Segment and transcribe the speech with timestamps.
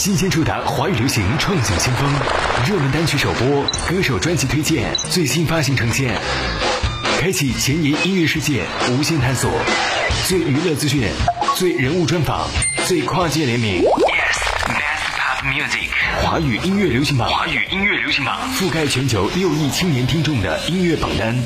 [0.00, 2.10] 新鲜触达华语流行创新先锋，
[2.66, 6.18] 热门单曲首播，歌手专辑推荐，最新发行呈现，
[7.20, 9.50] 开启前沿音乐世界无限探索，
[10.26, 11.02] 最娱乐资讯，
[11.54, 12.48] 最人物专访，
[12.86, 13.82] 最跨界联名。
[13.82, 15.90] Yes，Best Pop Music，
[16.22, 21.36] 华语音乐流行榜，华语音乐流行榜覆盖全球六亿青年听众的音乐榜单。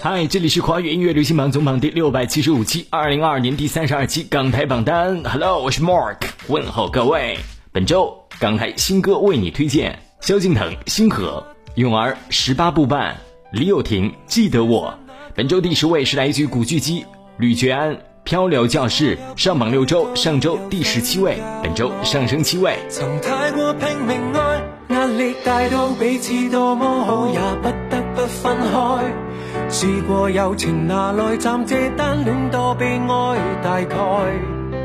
[0.00, 5.22] 嗨，这里是华语音乐流行榜总榜第六百七十五期，二零二二年第三十二期港台榜单。
[5.24, 6.16] Hello，我是 Mark，
[6.48, 7.38] 问候各位。
[7.72, 11.44] 本周港台新歌为你推荐：萧敬腾《星河》，
[11.80, 13.14] 咏儿《十八部半》，
[13.52, 14.94] 李友廷《记得我》。
[15.34, 17.04] 本周第十位是来自于古巨基，
[17.38, 22.78] 吕觉安《漂流教室》，上榜六周，上周第十七位，本周上升七位。
[22.88, 29.70] 曾太过拼命爱，压力大到彼此多么好，也不得不分开。
[29.70, 33.96] 试过友情拿来暂借单恋多悲哀，大概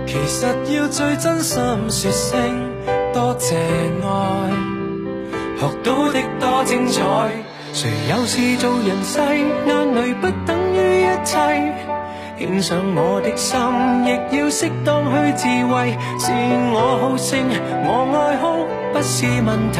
[0.09, 2.41] 其实要最真心说声
[3.13, 3.55] 多谢
[4.01, 4.49] 爱，
[5.59, 7.03] 学到的多精彩。
[7.73, 9.19] 谁有事做人世，
[9.67, 11.37] 眼泪不等于一切。
[12.39, 13.59] 献上我的心，
[14.07, 15.91] 亦要适当去自慰。
[16.17, 16.31] 是
[16.73, 17.45] 我好胜，
[17.85, 19.79] 我爱哭不是问题，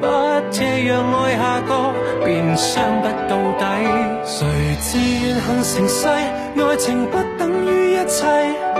[0.00, 0.06] 不
[0.50, 1.92] 这样爱下个，
[2.24, 3.64] 便伤不到底。
[4.24, 4.46] 谁
[4.80, 8.71] 自愿恨成世，爱情不等于一切。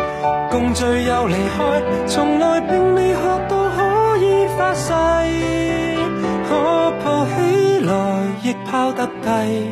[0.52, 4.92] 共聚又离开，从来并未学到可以发誓，
[6.46, 7.90] 可抱起来
[8.42, 9.70] 亦抛得低。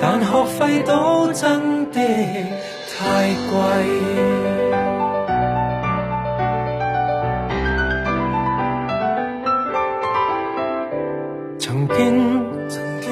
[0.00, 2.00] 但学费都真的
[2.96, 3.58] 太贵。
[11.58, 13.10] 曾经，曾经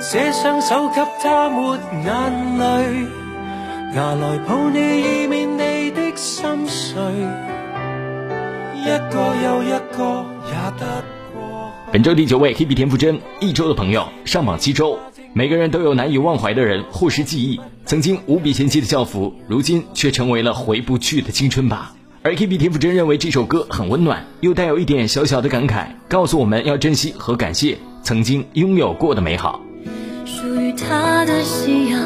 [0.00, 3.06] 写双手给他抹眼泪，
[3.94, 6.98] 拿来抱你以免你的心碎。
[8.74, 11.04] 一个又一个也得
[11.34, 11.70] 过。
[11.92, 14.98] 本周第九位，Hebe 田馥甄，一周的朋友上榜七周。
[15.34, 21.94] 每个人都有难以忘怀的人或是记忆，曾经无比嫌弃的校服，如今却成为了回不去的青春吧。
[22.22, 29.60] 而 K B 田馥甄认为这首歌很温暖，又带有一点小小的感慨，告诉我们要珍惜和感谢曾经拥有过的美好。
[30.24, 32.00] 属于他的夕阳，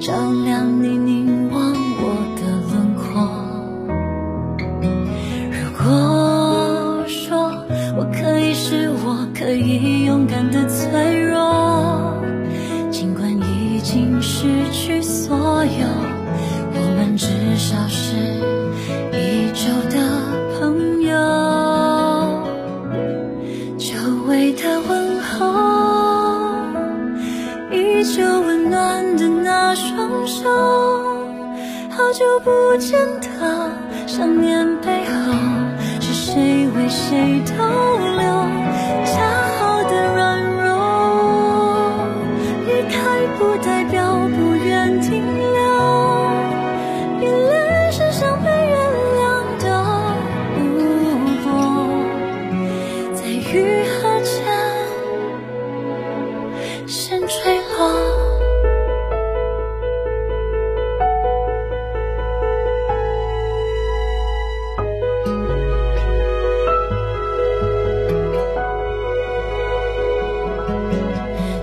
[0.00, 0.12] 照
[0.44, 3.04] 亮你凝望我的轮廓。
[5.50, 7.64] 如果说
[7.96, 12.14] 我可以是我可以勇敢的脆弱。
[12.92, 16.07] 尽管已经失去所有，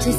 [0.05, 0.11] 这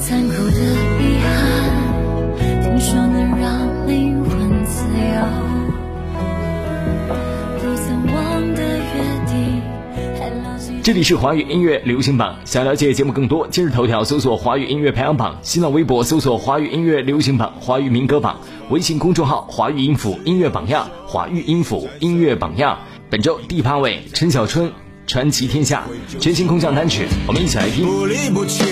[10.92, 22.76] 里是华语音乐流行榜，想了解节目更多，今日头条搜索华语音乐排行榜，新浪微博搜索华语音乐流行榜、华语民歌榜，微信公众号华语音符音乐榜样、华语音符音乐榜样。
[23.08, 24.72] 本周第八位，陈小春，
[25.06, 25.84] 传奇天下，
[26.18, 27.86] 全新空降单曲，我们一起来听。
[27.86, 28.64] 不离不弃，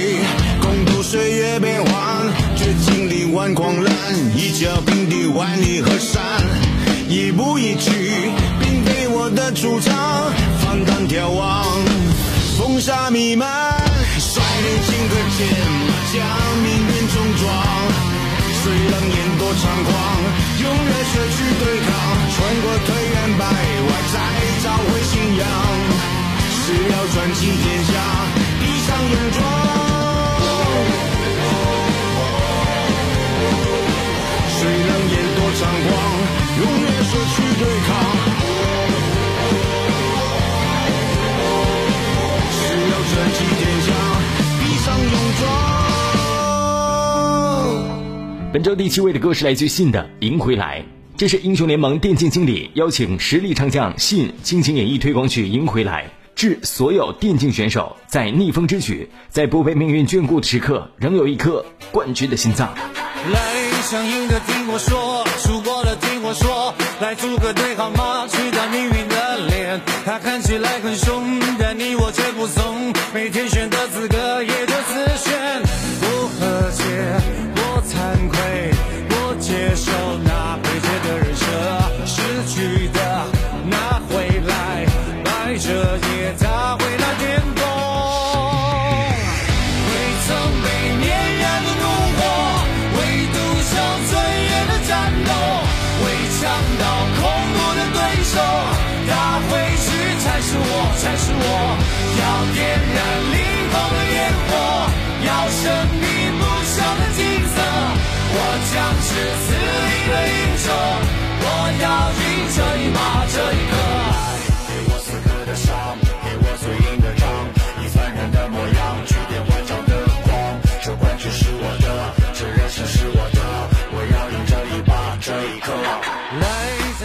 [0.60, 0.83] 共度
[1.14, 2.26] 岁月变幻，
[2.56, 3.94] 却经历万狂澜，
[4.36, 6.20] 一脚平地万里河山，
[7.08, 7.92] 一步一趋，
[8.58, 9.94] 并非我的主场，
[10.58, 11.64] 放胆眺望。
[12.58, 13.46] 风沙弥漫，
[14.19, 15.46] 率领金戈剑
[15.87, 16.19] 马将
[16.66, 17.46] 命运冲撞。
[18.64, 19.94] 虽冷眼多猖狂，
[20.66, 21.94] 用热血去对抗。
[22.34, 23.46] 穿过颓垣败
[48.54, 50.80] 本周第七位的歌是来自信的《赢回来》，
[51.16, 56.04] 这是英雄联盟电竞经理邀请实力唱将信倾情演绎推广曲《赢回来》，
[56.36, 62.72] 致所有电竞选手在逆风之举，在不被命运眷顾的时刻，仍有一颗冠军的心脏。
[63.32, 67.74] 来，想赢的听我说，输过的听我说，来组个队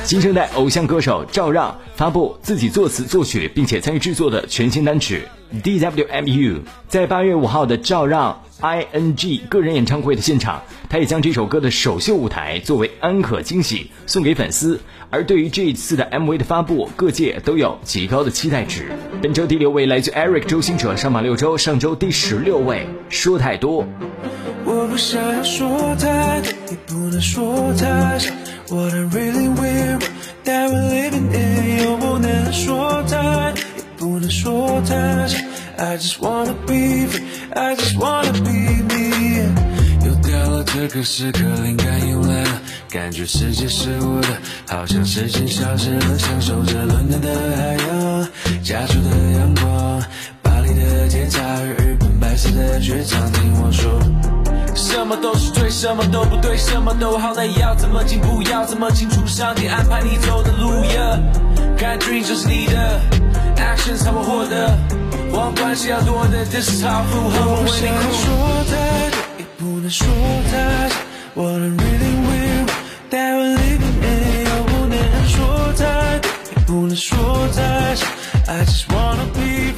[0.10, 5.22] 新生代偶像歌手赵让发布自己作词作曲并且参与制作的全新单曲
[5.62, 6.56] 《DWMU》。
[6.88, 14.82] 在八月五号的赵让 ING 个人演唱会的现场，他也将这首歌的首秀舞台作为安可惊喜送给粉丝。
[15.12, 18.92] 而对于这一次的 MV 的发布，各界都有极高的期待值。
[19.22, 22.88] 本周第六位来自 Eric 周星哲上榜六周，上周第十六位。
[23.10, 23.86] 说太多。
[24.66, 28.34] 我不想要说太多，也不能说太少。
[28.72, 30.00] What I really will
[30.46, 35.38] that we're living in，又不能说太多，也不能说太少。
[35.76, 37.24] I just wanna be free,
[37.56, 39.50] I just wanna be me。
[40.06, 42.62] 又到了这个时刻，灵感又来了，
[42.92, 44.28] 感觉世界是我的，
[44.68, 48.30] 好像时间消失了，享受着冷淡的海洋，
[48.64, 50.04] 加州的阳光，
[50.44, 54.39] 巴黎的天茶，日本白色的雪场，听我说。
[54.80, 58.42] 什么都是对，什么都不对，什么都好，那要怎么进步？
[58.44, 61.20] 要怎么清楚上帝安排你走的路呀？
[61.78, 63.02] 看 dream 就是你的
[63.58, 64.78] ，action 才会获得，
[65.32, 68.12] 我关系要多的，this is how 符合我为你哭。
[68.24, 68.28] 说
[68.72, 68.72] 太
[69.12, 70.08] 多，也不能说
[70.50, 70.96] 太少
[71.36, 72.66] ，What I really will
[73.12, 74.96] that we're living in，又不能
[75.28, 75.38] 说
[75.78, 75.84] 太
[76.20, 78.06] 多，也不能说太少
[78.48, 79.76] ，I just wanna be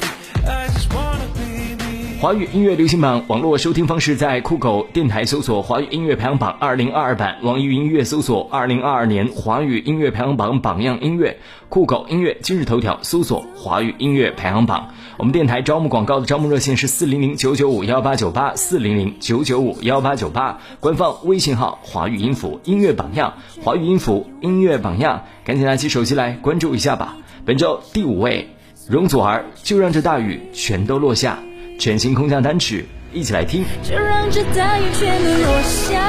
[2.22, 11.38] 华语音乐流行榜网络收听方式在酷狗电台搜索“华语音乐排行榜二零二二版”，网易云音乐搜索“二零二二年华语音乐排行榜榜样音乐”，
[11.68, 14.90] 酷狗音乐今日头条搜索“华语音乐排行榜”。
[15.18, 23.34] 我们电台招募广告的招募热线是四零零九九五幺八九八四零零九九五幺八九八，官方微信号“华语音符音乐榜样”，
[23.64, 27.16] 华语音符音乐榜样，赶紧拿起手机来关注一下吧。
[27.44, 28.48] 本周第五位，
[28.88, 31.40] 容祖儿，就让这大雨全都落下。
[31.82, 33.64] 全新空降单曲，一起来听。
[33.82, 36.00] 就让这大雨全都落下，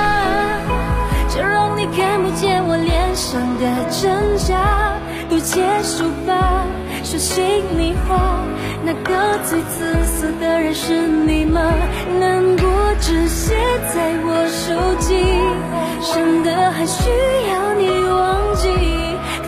[1.28, 4.96] 就让你看不见我脸上的挣扎，
[5.28, 6.64] 都结束吧，
[7.04, 7.44] 说心
[7.76, 8.40] 里话。
[8.86, 11.60] 那个最自私的人是你吗？
[12.20, 12.70] 难过
[13.02, 13.56] 只写
[13.92, 15.26] 在我手机，
[16.14, 17.10] 真的还需
[17.50, 18.70] 要你忘记？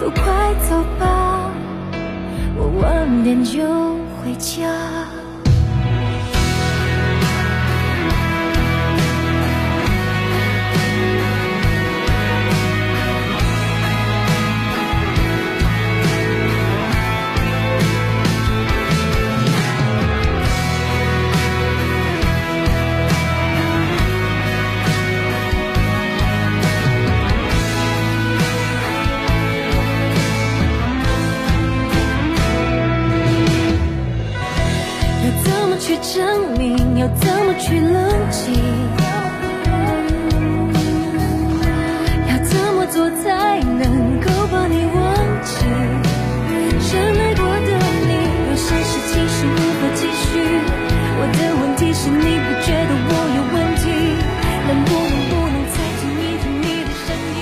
[0.01, 0.23] 都快
[0.67, 1.51] 走吧，
[2.57, 3.61] 我晚点就
[4.23, 4.65] 回家。
[36.13, 36.97] 证明？
[36.97, 37.95] 要怎么去冷
[38.29, 38.53] 静？
[42.29, 45.03] 要怎么做才能够把你忘
[45.43, 45.65] 记？
[46.79, 47.69] 深爱过的
[48.05, 48.13] 你，
[48.49, 50.25] 有些事情是无法继续。
[51.17, 53.83] 我的问题是你不觉得我有问题？
[54.67, 57.41] 能不能不能再听一听你的声音？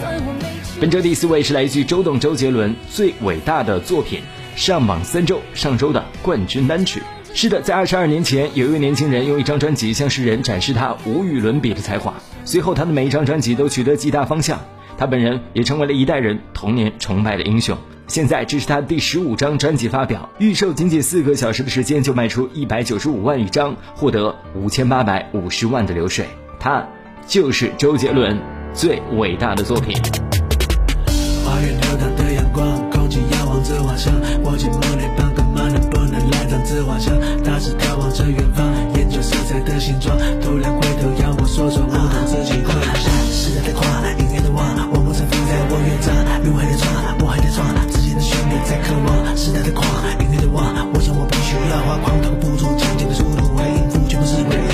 [0.26, 0.80] 我没。
[0.80, 4.22] 本周第四位是来自周董周杰伦最伟大的作品，
[4.54, 7.02] 上榜三周，上周的冠军单曲。
[7.38, 12.14] 是的，在二十二年前，有一位年轻人用一张专辑向世人展示他无与伦比的才华。
[12.46, 14.58] 随后，他的每一张专辑都取得极大方向，
[14.96, 17.76] 他本人也成为了一代人童年崇拜的英雄。
[18.06, 26.26] 现在，这是他第十五张专辑发表，预售仅仅四个小时的时间就卖出一百九十五万余张，获得五千八百五十万的流水。
[26.58, 26.88] 他
[27.26, 28.40] 就是周杰伦
[28.72, 29.94] 最伟大的作品。
[31.44, 34.10] 花园流淌的阳光，空气仰望着晚上，
[34.42, 35.35] 我紧茉莉棒。
[36.66, 37.14] 自画像？
[37.44, 40.18] 大致眺望着远方，研究色彩的形状。
[40.42, 43.06] 突然回头要我，说出我懂自己会落下。
[43.30, 43.86] 时代的跨，
[44.18, 46.10] 音乐的网，我不曾放在我乐章，
[46.42, 46.90] 路还在闯，
[47.22, 49.36] 我还得闯，之间的旋律在渴望。
[49.38, 49.86] 时代的跨，
[50.18, 54.65] 音乐的网，我想我必须要画狂挡不住，前进的速度为音符，全部是为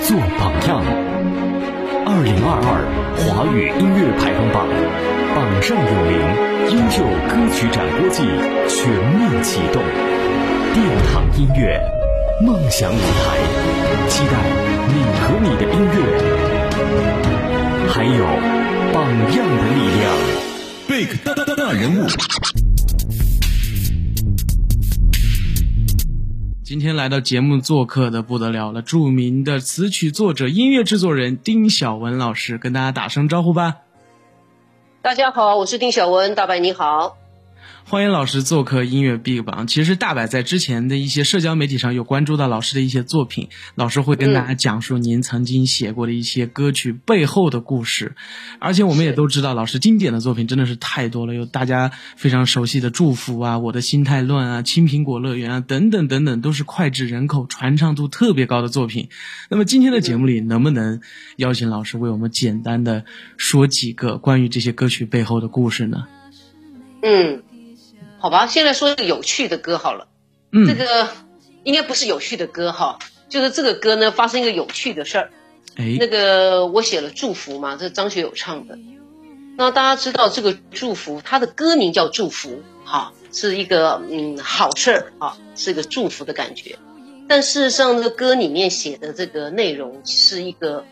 [0.00, 0.82] 做榜样。
[2.04, 2.84] 二零二二
[3.16, 4.66] 华语音乐排行榜
[5.34, 6.12] 榜上有名，
[6.68, 8.22] 优秀歌曲展播季
[8.68, 9.80] 全面启动，
[10.74, 11.80] 殿堂音乐
[12.44, 13.38] 梦想舞台，
[14.08, 14.34] 期待
[14.88, 15.96] 你和你的音乐，
[17.88, 18.24] 还有
[18.92, 19.06] 榜
[19.36, 20.02] 样的力量。
[20.88, 22.06] Big 大大大人物，
[26.72, 33.80] 今天来到节目做客的不得了了，著名的词曲作者、音乐制作人丁晓文老师，跟大家打声招呼吧。
[35.02, 37.18] 大家好，我是丁晓文，大白你好。
[37.92, 39.66] 欢迎老师做客音乐 Big 榜。
[39.66, 48.14] 其实大白在之前的一些社交媒体上有关注到老师的一些作品，老师会跟大家讲述您曾经写过的一些歌曲背后的故事。
[48.60, 59.10] 而且我们也都知道，老师经典的作品真的是太多了，有大家非常熟悉的《祝福》啊、《我的心态乱》啊、《青苹果乐园》啊等等等等，都是脍炙人口、传唱度特别高的作品。
[59.50, 61.02] 那么今天的节目里，能不能
[61.36, 63.04] 邀请老师为我们简单的
[63.36, 66.06] 说几个关于这些歌曲背后的故事呢？
[67.02, 67.42] 嗯，
[68.22, 70.06] 好吧，现在说一个有趣的歌好了。
[70.52, 71.08] 嗯，这个
[71.64, 75.30] 应该不是有趣的歌哈，就是这个歌呢发生一个有趣的事儿。
[75.74, 78.78] 哎那，个我写了《祝福》嘛，这是张学友唱的。
[79.58, 82.50] 那大家知道这个《祝福》，它的歌名叫《祝福》，
[82.84, 86.78] 哈，是一个嗯好事儿啊，是一个祝福的感觉。
[87.28, 90.84] 但事实上，这个歌里面写的这个内容是一个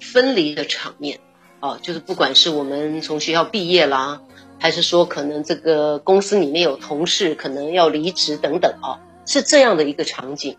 [0.00, 1.20] 分离的场面
[1.60, 4.22] 啊，就是不管是我们从学校毕业啦，
[4.58, 10.56] 还是说可能这个公司里面有同事可能要离职等等啊，是这样的一个场景。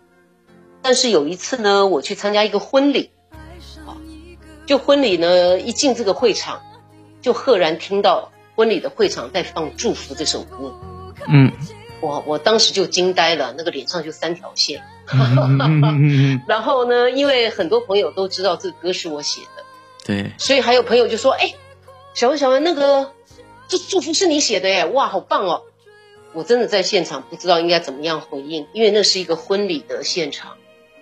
[0.81, 3.11] 但是有一次呢，我去参加一个婚礼，
[3.85, 3.97] 啊，
[4.65, 6.61] 就婚礼呢一进这个会场，
[7.21, 10.73] 就赫然听到婚礼的会场在放《祝福》这首歌，
[11.27, 11.51] 嗯，
[11.99, 14.81] 我我当时就惊呆了，那个脸上就三条线。
[15.11, 19.63] 嗯然后呢，因为很多朋友都知道这个歌是我写的，
[20.05, 21.55] 对，所以还有朋友就说：“哎，
[22.13, 23.11] 小文小文，那个
[23.69, 25.63] 这祝福是你写的耶，哇，好棒哦！”
[26.33, 30.57] 我真的在现场不知道应该怎么样回应，因为那是一个婚礼的现场，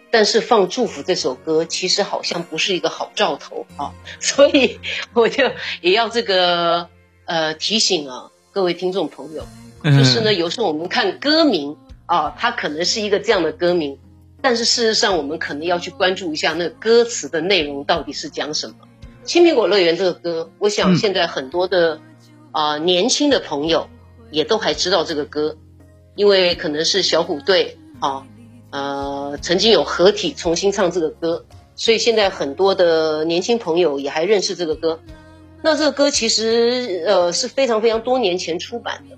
[0.09, 4.79] 但是放《祝福》这首歌其实好像不是一个好兆头啊， 所以
[5.13, 5.43] 我就
[5.81, 6.87] 也要这个
[7.25, 9.43] 呃提醒啊各位听众朋友，
[9.83, 13.99] 就是呢，有时候我们看歌名啊，它可能是一个这样的歌名，
[14.41, 18.75] 但是事实上我们可能要去关注一下那个歌词的内容到底是讲什么。
[19.29, 21.99] 《青苹果乐园》这个歌，我想现在很多的
[22.57, 23.87] 啊、年轻的朋友
[24.31, 25.57] 也都还知道这个歌，
[26.15, 28.25] 因为可能是小虎队啊
[28.71, 31.45] 呃曾经有合体重新唱这个歌，
[31.75, 34.99] 所以现在很多的年轻朋友也还认识这个歌。
[35.61, 39.17] 那这个歌其实呃是非常非常多年前出版的，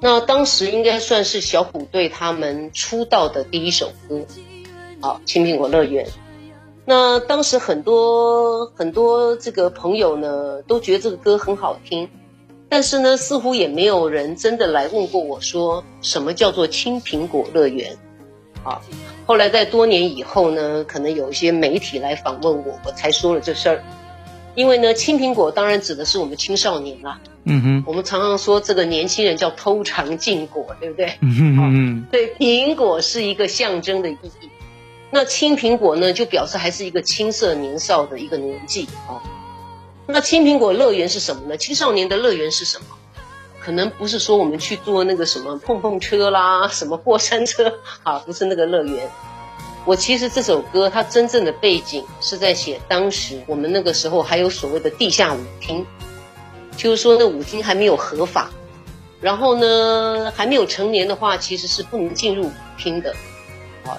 [0.00, 4.24] 那当时应该算是小虎队他们出道的第一首歌，
[5.02, 6.06] 好，《青苹果乐园》。
[6.88, 12.08] 那当时很多很多这个朋友呢，都觉得这个歌很好听，
[12.68, 17.96] 但是呢，似乎也没有人真的来问过我说什么叫做青苹果乐园，
[18.62, 18.80] 啊，
[19.26, 23.82] 后来在多年以后呢，可能有一些媒体来访问我，我才说了这事儿。
[24.54, 27.20] 因为呢，青苹果当然指的是我们青少年啦。
[27.44, 31.12] 嗯哼，我们常常说这个年轻人叫偷尝禁果，对不对？
[31.20, 34.48] 嗯哼嗯对，苹果是一个象征的意义。
[35.10, 39.20] 那青苹果呢，就表示还是一个青涩年少的一个年纪哦。
[40.06, 41.56] 那青苹果乐园是什么呢？
[41.56, 42.86] 青少年的乐园是什么？
[43.60, 49.10] 可能不是说我们去坐那个什么碰碰车啦，什么过山车啊，不是那个乐园。
[49.84, 55.86] 我其实这首歌它真正的背景是在写当时我们那个时候还有所谓的地下舞厅，
[56.76, 58.50] 就是说那舞厅还没有合法，
[59.20, 63.14] 然后呢还没有成年的话，其实是不能进入舞厅的。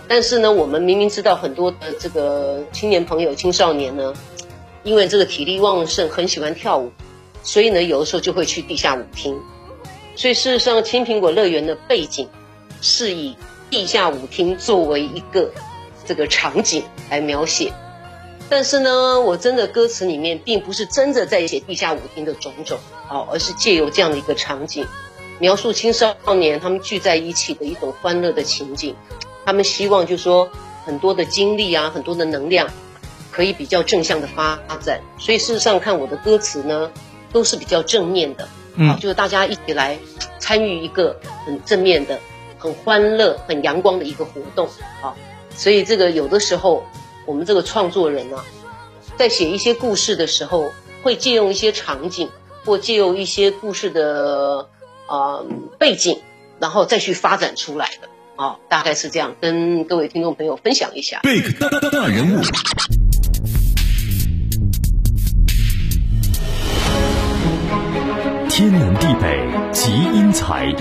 [0.07, 4.13] 但是呢，我们明明知道很多的这个青年朋友、青少年呢，
[4.83, 6.91] 因为这个体力旺盛，很喜欢跳舞，
[7.43, 9.39] 所以呢，有的时候就会去地下舞厅。
[10.15, 12.27] 所以事实上，青苹果乐园的背景
[12.81, 13.35] 是以
[13.69, 15.51] 地下舞厅作为一个
[16.05, 17.71] 这个场景来描写。
[18.49, 22.79] 但是呢，我真的歌词里面并不是真的在写地下舞厅的种种，
[23.09, 24.87] 哦，而是借由这样的一个场景，
[25.37, 28.95] 描述青少年他们聚在一起的一种欢乐的情景。
[29.47, 30.49] 他们希望就说
[30.85, 32.67] 很多的精力啊，很多的能量，
[33.31, 34.99] 可以比较正向的发展。
[35.17, 36.91] 所以事实上看我的歌词呢，
[37.31, 38.43] 都是比较正面的，
[38.77, 39.97] 啊，就是大家一起来
[40.37, 42.19] 参与一个很正面的、
[42.57, 44.67] 很欢乐、很阳光的一个活动
[45.01, 45.15] 啊。
[45.55, 46.83] 所以这个有的时候
[47.25, 48.43] 我们这个创作人啊，
[49.15, 50.73] 在写一些故事的时候，
[51.03, 52.29] 会借用一些场景，
[52.65, 54.67] 或借用一些故事的
[55.05, 55.39] 啊
[55.79, 56.19] 背景，
[56.59, 58.09] 然后再去发展出来的。
[58.37, 61.19] 哦，大概是这样，跟各位听众朋友分享一下。
[61.23, 62.41] Big 大大大人物，
[68.47, 70.71] 天南地北集英才，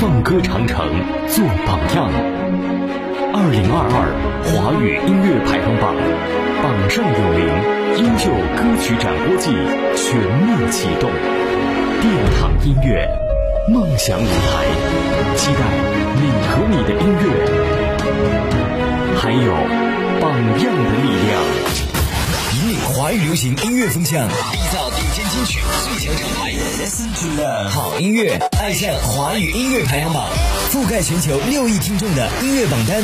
[0.00, 0.88] 放歌长城
[1.28, 2.10] 做榜样。
[3.32, 4.10] 二零二二
[4.42, 5.94] 华语音乐排行榜
[6.60, 7.46] 榜上有名，
[8.02, 9.54] 优秀歌曲展播季
[9.94, 11.08] 全面启动，
[12.00, 12.10] 殿
[12.40, 13.08] 堂音乐
[13.68, 14.64] 梦想舞台，
[15.34, 15.58] 期待
[16.14, 17.24] 你和你的音乐，
[19.18, 19.52] 还有
[20.20, 20.30] 榜
[20.62, 21.42] 样的力量。
[22.54, 26.52] 引领华语流行音乐风向，缔造顶尖金曲最强厂牌。
[26.78, 30.24] Listen to love，好音乐，爱上华语音乐排行榜，
[30.70, 33.02] 覆盖全球六亿听众的音乐榜单。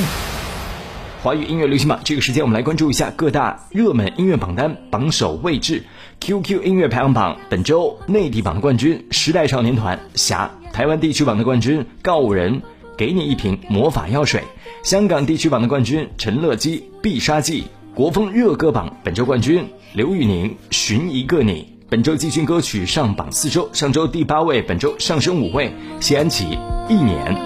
[1.24, 5.84] 华语音乐流行榜，这个时间我们来关注一下各大热门音乐榜单榜首位置。
[6.24, 12.62] QQ 音乐排行榜本周内地榜冠军时代少年团侠，台湾地区榜的冠军告五人
[12.96, 14.40] 给你一瓶魔法药水，
[14.84, 21.76] 香港地区榜的冠军陈乐基必杀技，国风热歌榜本周冠军刘宇宁寻一个你。
[21.90, 25.74] 本周季军歌曲上榜四周，上周第八位，本周上升五位。
[25.98, 26.56] 谢安琪
[26.88, 27.36] 一年。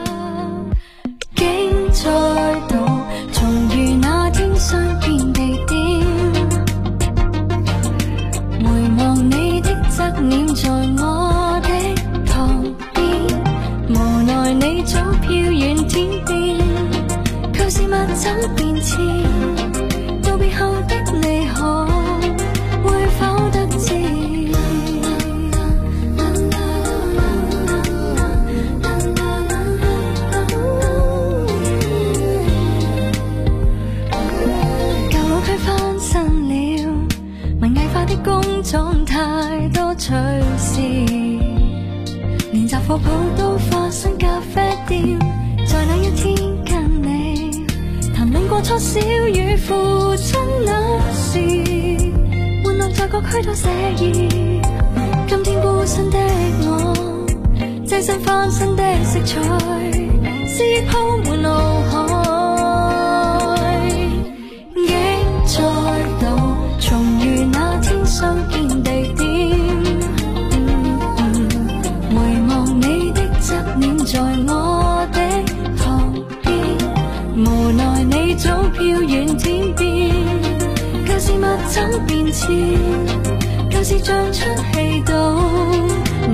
[1.34, 1.46] 竟
[1.92, 2.76] 再度
[3.32, 4.78] 重遇那天相
[60.88, 60.92] 铺
[61.24, 61.48] 满脑
[61.90, 61.94] 海，
[64.76, 64.88] 亦
[65.46, 65.54] 再
[66.20, 66.24] 度
[66.80, 66.84] 重
[67.20, 69.24] 遇那天相见地点、
[70.50, 70.54] 嗯
[71.18, 71.24] 嗯。
[72.10, 72.14] 回
[72.48, 75.18] 望你的侧脸在我的
[75.76, 75.84] 旁
[76.42, 76.54] 边，
[77.36, 78.44] 无奈你早
[78.74, 79.84] 飘远天边，
[81.06, 81.74] 旧事物怎
[82.06, 82.46] 变迁？
[83.70, 84.40] 旧事像出
[84.72, 85.12] 戏到，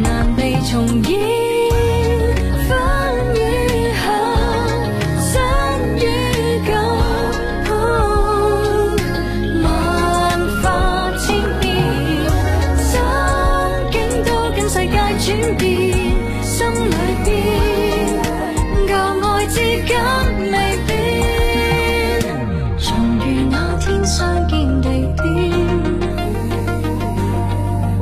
[0.03, 1.12] 难被重演。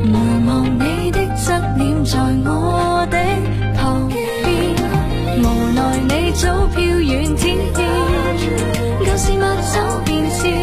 [0.03, 0.13] 回
[0.47, 3.19] 望你的侧脸在我的
[3.77, 4.19] 旁边，
[5.43, 7.87] 无奈你早飘远天边，
[9.05, 10.60] 旧事物走变迁？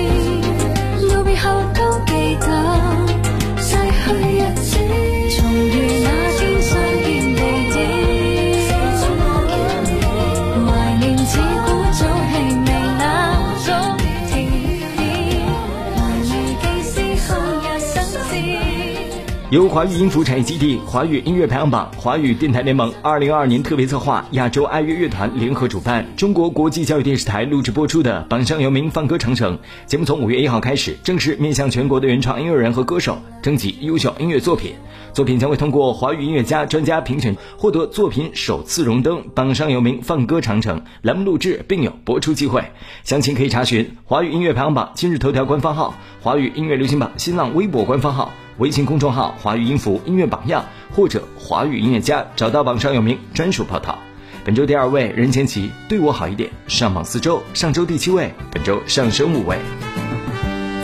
[19.50, 34.74] 由华语音符产业基地、华语音乐排行榜、华语电台联盟二零二二年特别策划、亚洲爱乐乐团联合主办，中国国际教育电视台录制播出的《榜上有名放歌长城》节目，从五月一号开始，正式面向全国的原创音乐人和歌手征集优秀音乐作品。
[35.14, 42.64] 作品将会通过华语音乐家专家评选，获得作品首次荣登《榜上有名放歌长城》栏目录制，并有播出机会。
[43.04, 48.32] 详情可以查询华语音乐排行榜今日头条官方号、华语音乐流行榜新浪微博官方号。
[48.58, 54.00] 微信公众号“华语音符音乐榜样”或者“华语音乐家”，找到榜上有名专属报道。
[54.44, 59.58] 本周第二位任贤齐，对我好一点，上榜四周，上周第七位，本周上升五位。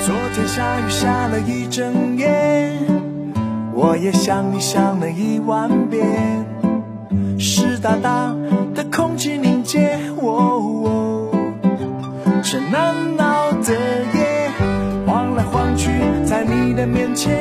[0.06, 2.28] 昨天下雨下了一整夜，
[3.76, 6.46] 我也想你想了一万遍，
[7.40, 8.36] 湿哒哒
[8.76, 11.30] 的空气凝结，哦，
[12.44, 13.74] 这难熬的
[14.14, 14.50] 夜，
[15.08, 15.90] 晃来晃去
[16.26, 17.36] 在你的面前，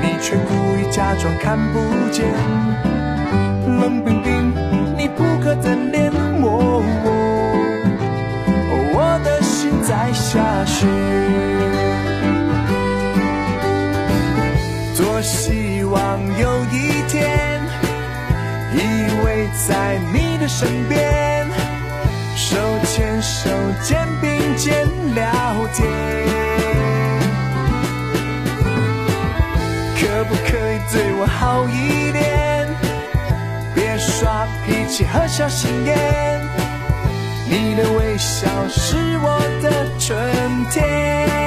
[0.00, 1.80] 你却故意假装看不
[2.12, 2.24] 见，
[3.80, 4.52] 冷冰冰
[4.96, 6.10] 你不可的脸，
[6.42, 6.82] 哦，
[8.94, 10.86] 我的心在下雪。
[15.24, 17.58] 希望有一天，
[18.74, 18.78] 依
[19.24, 21.46] 偎在你的身边，
[22.36, 23.48] 手牵手，
[23.82, 25.24] 肩并肩聊
[25.72, 25.88] 天。
[29.96, 32.68] 可不可以对我好一点？
[33.74, 35.96] 别耍脾气和小心眼。
[37.48, 40.20] 你的微笑是我的春
[40.70, 41.43] 天。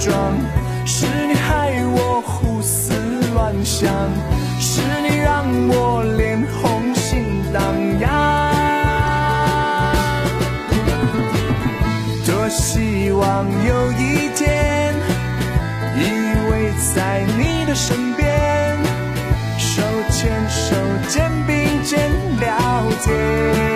[0.00, 0.34] 装，
[0.86, 2.94] 是你害我胡思
[3.34, 3.92] 乱想，
[4.58, 7.60] 是你让我脸红心荡
[8.00, 8.08] 漾。
[12.24, 14.94] 多希望有一天，
[15.96, 16.00] 依
[16.48, 18.78] 偎在你的身边，
[19.58, 20.74] 手牵手，
[21.08, 22.10] 肩并肩
[22.40, 22.48] 聊
[23.04, 23.69] 天。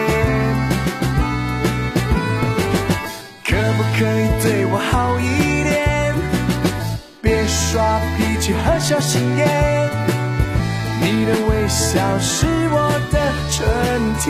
[8.87, 9.47] 小心眼。
[11.01, 13.19] 你的微笑是我的
[13.51, 13.67] 春
[14.21, 14.29] 天。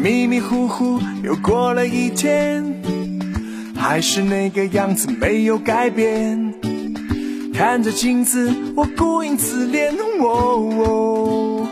[0.00, 2.64] 迷迷糊糊又过了一天，
[3.76, 6.54] 还是那个样子没有改变。
[7.52, 9.92] 看着镜子，我顾影自怜。
[10.20, 11.66] 哦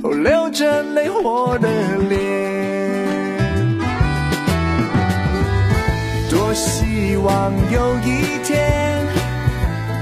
[0.00, 1.68] 哦流着泪我的
[2.08, 2.31] 脸。
[6.32, 9.06] 多希望有一天，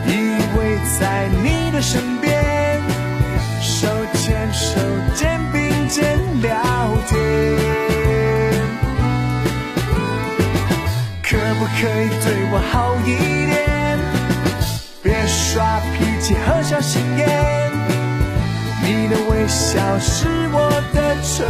[0.07, 0.11] 依
[0.55, 2.81] 偎在你的身边，
[3.61, 4.79] 手牵手，
[5.17, 6.53] 肩并肩聊
[7.09, 7.19] 天。
[11.21, 13.09] 可不可以对我好一
[13.47, 13.99] 点？
[15.03, 17.27] 别耍脾气和小心眼。
[18.85, 21.49] 你的微笑是我的春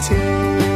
[0.00, 0.71] 天。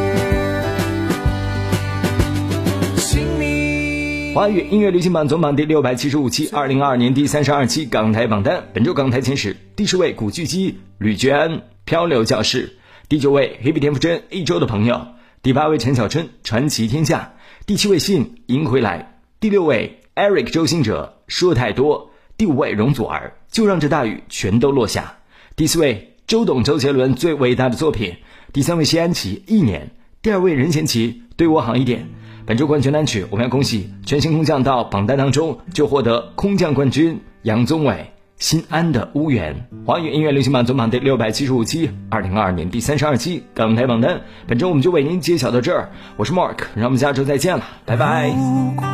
[4.37, 8.65] 华语音乐流行榜总榜第六百七十五期，二零二二年第三十二期港台榜单。
[8.71, 11.51] 本周港台前十，第十位古巨基、吕觉安
[11.85, 12.67] 《漂流教室》，
[13.09, 14.93] 第九位 Hebe 田馥甄《一周的朋友》，
[15.41, 17.33] 第八位陈小春《传奇天下》，
[17.65, 25.17] 第七位信赢回来，第六位 Eric 周兴哲说太多，第五位容祖儿就让这大雨全都落下，
[25.55, 28.17] 第四位周董周杰伦最伟大的作品，
[28.53, 29.89] 第三位谢安琪一年，
[30.21, 32.07] 第二位任贤齐对我好一点。
[32.47, 37.93] 本周冠军单曲，我们要恭喜全新空降到榜单当中就获得空降冠军杨宗纬
[38.37, 39.67] 《心安的屋檐》。
[39.85, 44.21] 华语音乐流行榜总榜第六百七十五期，二零二二年第三十二期港台榜单。
[44.47, 48.29] 本周我们就为您揭晓到这儿，我是 Mark，让我们下周再见了，拜拜。
[48.29, 48.87] 如果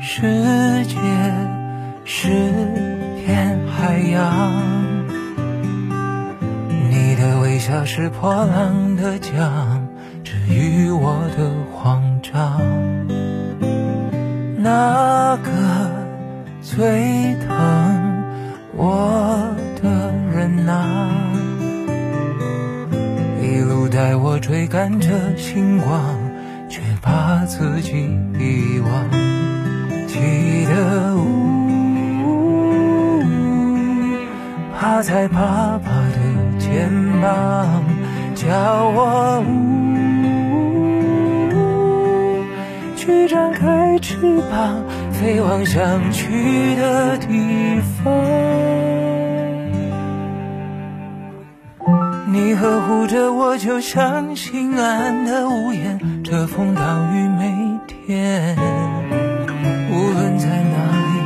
[0.00, 0.20] 世
[0.84, 0.96] 界
[2.04, 2.28] 是
[3.26, 4.52] 片海洋，
[6.88, 9.83] 你的微笑是破浪的桨，
[10.46, 12.60] 治愈我的慌张。
[14.58, 15.50] 那个
[16.62, 18.24] 最疼
[18.76, 21.08] 我的人啊，
[23.42, 26.00] 一路带我追赶着星光，
[26.68, 28.06] 却把自己
[28.38, 29.10] 遗忘。
[30.06, 31.24] 记得呜，
[34.78, 36.18] 趴在爸爸的
[36.58, 37.82] 肩膀，
[38.34, 39.42] 叫我
[43.04, 44.16] 去张开翅
[44.50, 48.14] 膀，飞往想去的地方。
[52.32, 58.56] 你呵护着我，就像心安的屋檐，遮风挡雨每天。
[59.90, 60.78] 无论在哪
[61.12, 61.20] 里，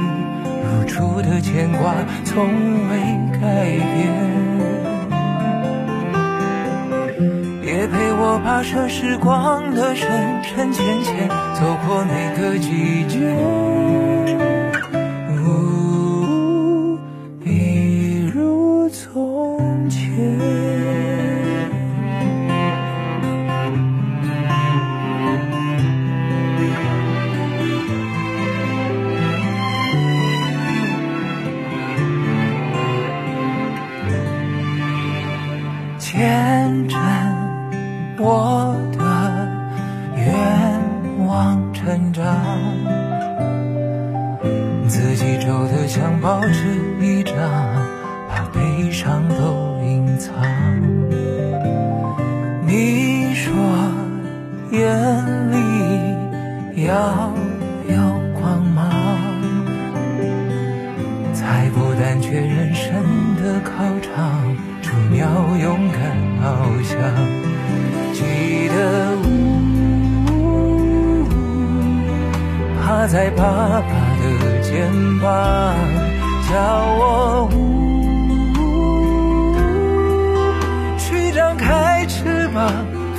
[0.65, 2.45] 如初的牵挂从
[2.89, 2.99] 未
[3.41, 4.58] 改变。
[7.79, 14.08] 也陪我跋涉时光的深深浅浅，走过每个季节。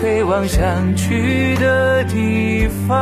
[0.02, 2.96] 飞往想去的地方。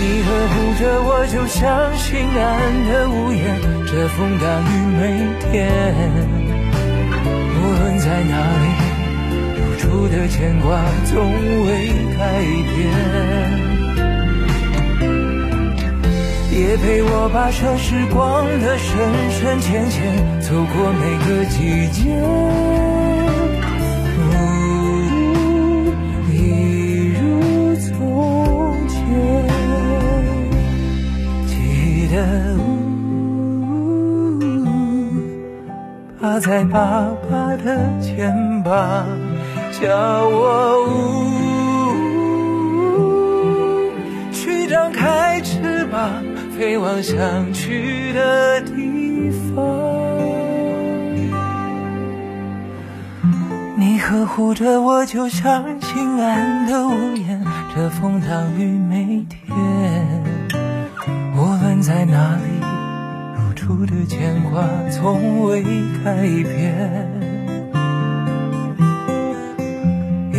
[0.00, 1.62] 你呵护着我，就像
[1.96, 2.42] 心安
[2.88, 3.42] 的屋檐，
[3.86, 5.02] 遮风挡雨每
[5.50, 5.52] 天。
[7.54, 8.64] 无论在哪里。
[9.78, 11.14] 初的牵挂从
[11.66, 11.68] 未
[12.16, 12.20] 改
[12.74, 13.83] 变。
[16.54, 18.96] 也陪我跋涉时光的深
[19.28, 22.14] 深浅浅，走过每个季节。
[26.30, 26.32] 一
[27.18, 27.90] 如从
[28.86, 28.96] 前，
[31.48, 31.52] 记
[32.14, 32.16] 得
[36.20, 37.66] 趴在爸爸的
[38.00, 39.04] 肩膀。
[39.72, 39.90] 叫
[40.28, 41.23] 我去
[46.64, 49.62] 飞往想去的地方。
[53.76, 59.44] 你呵护着我，就像心安的屋檐，遮风挡雨每天。
[61.36, 62.42] 无论在哪里，
[63.36, 65.62] 如初的牵挂从未
[66.02, 67.03] 改变。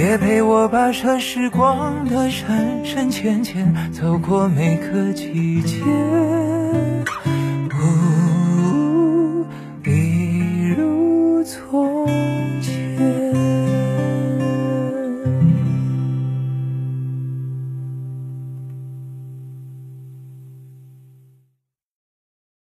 [0.06, 5.82] 也陪我跋涉时光的深深浅浅，走过每个季节。